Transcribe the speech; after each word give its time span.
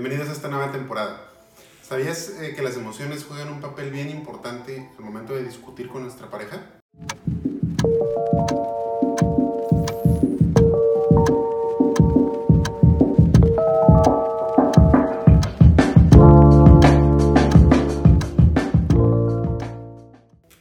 Bienvenidos 0.00 0.28
a 0.28 0.32
esta 0.32 0.46
nueva 0.46 0.70
temporada. 0.70 1.28
¿Sabías 1.82 2.28
eh, 2.38 2.54
que 2.54 2.62
las 2.62 2.76
emociones 2.76 3.24
juegan 3.24 3.48
un 3.48 3.60
papel 3.60 3.90
bien 3.90 4.08
importante 4.10 4.88
al 4.96 5.04
momento 5.04 5.34
de 5.34 5.42
discutir 5.42 5.88
con 5.88 6.04
nuestra 6.04 6.30
pareja? 6.30 6.62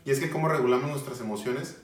Y 0.03 0.09
es 0.09 0.19
que 0.19 0.31
cómo 0.31 0.47
regulamos 0.47 0.89
nuestras 0.89 1.21
emociones 1.21 1.77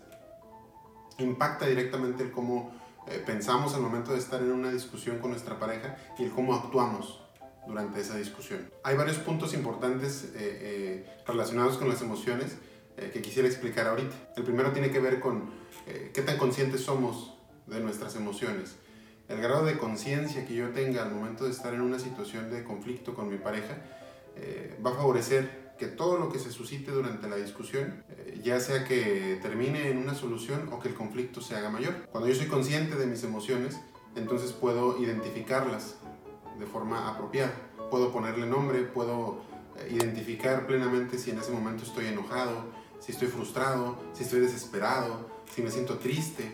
impacta 1.20 1.68
directamente 1.68 2.24
el 2.24 2.32
cómo 2.32 2.72
eh, 3.08 3.22
pensamos 3.24 3.76
al 3.76 3.82
momento 3.82 4.12
de 4.12 4.18
estar 4.18 4.42
en 4.42 4.52
una 4.52 4.72
discusión 4.72 5.20
con 5.20 5.30
nuestra 5.30 5.60
pareja 5.60 5.96
y 6.18 6.24
el 6.24 6.32
cómo 6.32 6.56
actuamos 6.56 7.23
durante 7.68 8.02
esa 8.02 8.18
discusión. 8.18 8.70
Hay 8.84 8.96
varios 8.96 9.18
puntos 9.18 9.54
importantes 9.54 10.26
eh, 10.26 10.30
eh, 10.36 11.06
relacionados 11.26 11.78
con 11.78 11.90
las 11.90 12.02
emociones 12.02 12.58
que 13.12 13.24
quisiera 13.24 13.48
explicar 13.48 13.88
ahorita. 13.88 14.16
El 14.38 14.44
primero 14.44 14.72
tiene 14.72 14.92
que 14.92 15.00
ver 15.00 15.20
con 15.20 15.50
qué 15.88 16.22
tan 16.22 16.38
conscientes 16.38 16.82
somos 16.82 17.36
de 17.66 17.80
nuestras 17.80 18.16
emociones. 18.16 18.76
El 19.28 19.42
grado 19.42 19.66
de 19.66 19.80
conciencia 19.80 20.46
que 20.46 20.54
yo 20.54 20.70
tenga 20.70 21.02
al 21.02 21.12
momento 21.12 21.46
de 21.46 21.50
estar 21.50 21.74
en 21.74 21.82
una 21.82 21.98
situación 21.98 22.52
de 22.52 22.64
conflicto 22.64 23.16
con 23.16 23.30
mi 23.30 23.38
pareja 23.38 23.78
va 24.86 24.92
a 24.92 24.94
favorecer 24.94 25.64
que 25.78 25.88
todo 25.88 26.18
lo 26.18 26.32
que 26.32 26.40
se 26.40 26.52
suscite 26.52 26.92
durante 26.92 27.28
la 27.28 27.36
discusión, 27.36 28.04
eh, 28.10 28.40
ya 28.44 28.60
sea 28.60 28.86
que 28.86 29.40
termine 29.42 29.90
en 29.90 29.98
una 29.98 30.16
solución 30.16 30.70
o 30.72 30.80
que 30.80 30.90
el 30.90 30.96
conflicto 30.96 31.42
se 31.42 31.56
haga 31.56 31.70
mayor. 31.70 32.08
Cuando 32.12 32.30
yo 32.30 32.36
soy 32.36 32.48
consciente 32.48 32.96
de 32.96 33.08
mis 33.08 33.24
emociones, 33.24 33.80
entonces 34.16 34.52
puedo 34.52 35.02
identificarlas 35.02 35.98
de 36.60 36.66
forma 36.66 37.10
apropiada. 37.10 37.54
Puedo 37.90 38.12
ponerle 38.12 38.46
nombre, 38.46 38.84
puedo 38.84 39.42
eh, 39.78 39.90
identificar 39.92 40.68
plenamente 40.68 41.18
si 41.18 41.32
en 41.32 41.40
ese 41.40 41.52
momento 41.52 41.84
estoy 41.84 42.08
enojado, 42.08 42.66
si 43.00 43.12
estoy 43.12 43.28
frustrado, 43.28 43.98
si 44.14 44.24
estoy 44.24 44.40
desesperado, 44.40 45.30
si 45.54 45.62
me 45.62 45.72
siento 45.72 45.98
triste. 45.98 46.52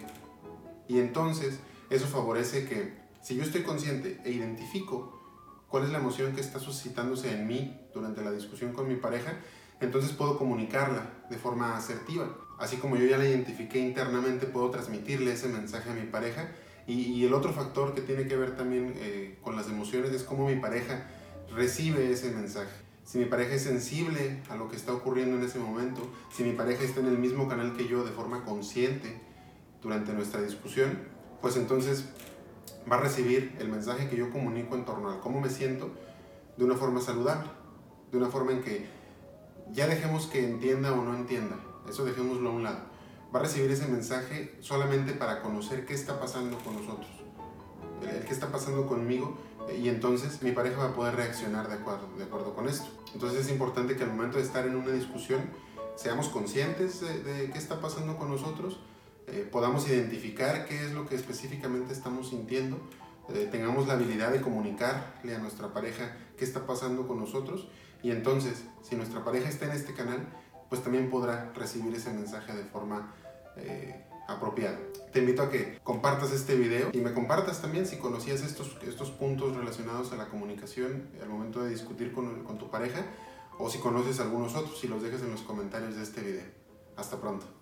Y 0.88 1.00
entonces 1.00 1.60
eso 1.90 2.08
favorece 2.08 2.68
que 2.68 2.94
si 3.22 3.36
yo 3.36 3.44
estoy 3.44 3.64
consciente 3.64 4.20
e 4.24 4.32
identifico 4.32 5.20
cuál 5.68 5.84
es 5.84 5.90
la 5.90 6.00
emoción 6.00 6.34
que 6.34 6.42
está 6.42 6.60
suscitándose 6.60 7.32
en 7.32 7.48
mí 7.48 7.80
durante 7.94 8.24
la 8.24 8.32
discusión 8.32 8.74
con 8.74 8.88
mi 8.88 8.96
pareja, 8.96 9.34
entonces 9.82 10.12
puedo 10.12 10.38
comunicarla 10.38 11.26
de 11.30 11.38
forma 11.38 11.78
asertiva. 11.78 12.28
Así 12.58 12.78
como 12.78 12.98
yo 12.98 13.06
ya 13.06 13.18
la 13.18 13.28
identifiqué 13.28 13.80
internamente, 13.80 14.46
puedo 14.46 14.70
transmitirle 14.70 15.32
ese 15.32 15.48
mensaje 15.48 15.90
a 15.90 15.94
mi 15.94 16.08
pareja. 16.08 16.52
Y, 16.88 17.24
el 17.24 17.36
otro 17.36 17.54
factor 17.54 17.94
que 17.94 18.02
tiene 18.02 18.28
que 18.28 18.36
ver 18.36 18.58
también 18.58 18.96
eh, 18.98 19.19
es 19.98 20.24
cómo 20.24 20.48
mi 20.48 20.56
pareja 20.56 21.08
recibe 21.56 22.12
ese 22.12 22.32
mensaje. 22.32 22.70
Si 23.04 23.18
mi 23.18 23.26
pareja 23.26 23.56
es 23.56 23.64
sensible 23.64 24.42
a 24.50 24.56
lo 24.56 24.70
que 24.70 24.76
está 24.76 24.94
ocurriendo 24.94 25.38
en 25.38 25.44
ese 25.44 25.58
momento, 25.58 26.02
si 26.32 26.44
mi 26.44 26.54
pareja 26.54 26.84
está 26.84 27.00
en 27.00 27.08
el 27.08 27.18
mismo 27.18 27.48
canal 27.48 27.76
que 27.76 27.88
yo 27.88 28.04
de 28.04 28.12
forma 28.12 28.46
consciente 28.46 29.20
durante 29.82 30.14
nuestra 30.14 30.42
discusión, 30.42 31.00
pues 31.42 31.58
entonces 31.58 32.06
va 32.90 32.98
a 32.98 33.02
recibir 33.02 33.56
el 33.60 33.70
mensaje 33.70 34.08
que 34.10 34.16
yo 34.16 34.30
comunico 34.30 34.76
en 34.76 34.86
torno 34.86 35.10
a 35.10 35.22
cómo 35.22 35.42
me 35.42 35.50
siento 35.50 35.90
de 36.56 36.66
una 36.66 36.76
forma 36.76 37.02
saludable, 37.02 37.50
de 38.12 38.18
una 38.18 38.28
forma 38.28 38.52
en 38.52 38.62
que 38.62 38.86
ya 39.72 39.88
dejemos 39.88 40.28
que 40.28 40.46
entienda 40.46 40.94
o 40.94 41.04
no 41.04 41.16
entienda, 41.16 41.56
eso 41.90 42.06
dejémoslo 42.06 42.50
a 42.50 42.54
un 42.54 42.64
lado. 42.64 42.80
Va 43.34 43.40
a 43.40 43.44
recibir 43.44 43.72
ese 43.72 43.88
mensaje 43.88 44.56
solamente 44.60 45.14
para 45.14 45.42
conocer 45.42 45.86
qué 45.86 45.96
está 45.96 46.20
pasando 46.20 46.60
con 46.60 46.76
nosotros, 46.76 47.10
el, 48.04 48.26
qué 48.26 48.34
está 48.34 48.52
pasando 48.52 48.88
conmigo 48.88 49.38
y 49.78 49.90
entonces 49.90 50.42
mi 50.42 50.52
pareja 50.52 50.78
va 50.78 50.90
a 50.90 50.94
poder 50.94 51.16
reaccionar 51.16 51.68
de 51.68 51.76
acuerdo, 51.76 52.56
con 52.56 52.68
esto. 52.68 52.88
Entonces 53.14 53.46
es 53.46 53.52
importante 53.52 53.96
que 53.96 54.04
al 54.04 54.12
momento 54.12 54.38
de 54.38 54.44
estar 54.44 54.66
en 54.66 54.76
una 54.76 54.92
discusión 54.92 55.42
seamos 55.96 56.30
conscientes 56.30 57.02
de, 57.02 57.24
de 57.24 57.52
qué 57.52 57.58
está 57.58 57.82
pasando 57.82 58.18
con 58.18 58.30
nosotros, 58.30 58.80
eh, 59.32 59.48
podamos 59.52 59.88
identificar 59.88 60.66
qué 60.66 60.86
es 60.86 60.92
lo 60.92 61.08
que 61.08 61.16
específicamente 61.16 61.94
estamos 61.94 62.30
sintiendo, 62.30 62.80
eh, 63.30 63.48
tengamos 63.52 63.88
la 63.88 63.94
habilidad 63.94 64.32
de 64.32 64.42
comunicarle 64.42 65.36
a 65.36 65.38
nuestra 65.38 65.72
pareja 65.72 66.18
qué 66.36 66.46
está 66.46 66.66
pasando 66.66 67.08
con 67.08 67.20
nosotros 67.20 67.68
y 68.02 68.10
entonces, 68.12 68.64
si 68.82 68.96
nuestra 68.96 69.24
pareja 69.24 69.50
está 69.50 69.66
en 69.66 69.72
este 69.72 69.94
canal, 69.94 70.28
pues 70.70 70.82
también 70.82 71.12
podrá 71.12 71.52
recibir 71.54 71.94
ese 71.94 72.12
mensaje 72.12 72.54
de 72.54 72.64
forma 72.64 73.14
eh, 73.58 74.06
apropiada. 74.28 74.78
Te 75.12 75.20
invito 75.20 75.42
a 75.42 75.50
que 75.50 75.80
compartas 75.84 76.32
este 76.32 76.56
video 76.56 76.90
y 76.94 77.00
me 77.00 77.14
compartas 77.14 77.62
también 77.62 77.88
si 77.88 77.98
conocías 77.98 78.42
estos, 78.42 78.78
estos 78.88 79.12
puntos 79.12 79.56
relacionados 79.56 80.12
a 80.12 80.18
la 80.18 80.28
comunicación 80.28 81.10
al 81.22 81.30
momento 81.30 81.64
de 81.64 81.72
discutir 81.72 82.12
con, 82.12 82.44
con 82.44 82.58
tu 82.58 82.70
pareja 82.70 83.06
o 83.58 83.70
si 83.70 83.80
conoces 83.80 84.20
algunos 84.20 84.56
otros 84.56 84.84
y 84.84 84.88
los 84.88 85.02
dejes 85.02 85.22
en 85.22 85.32
los 85.32 85.42
comentarios 85.42 85.96
de 85.96 86.04
este 86.04 86.22
video. 86.22 86.46
Hasta 86.96 87.20
pronto. 87.20 87.59